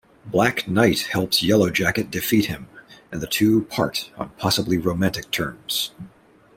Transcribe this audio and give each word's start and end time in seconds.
Black 0.25 0.67
Knight 0.67 0.99
helps 1.11 1.43
Yellowjacket 1.43 2.09
defeat 2.09 2.45
him 2.45 2.67
and 3.11 3.21
the 3.21 3.27
two 3.27 3.65
part 3.65 4.09
on 4.17 4.29
possibly 4.29 4.79
romantic 4.79 5.29
terms. 5.29 5.91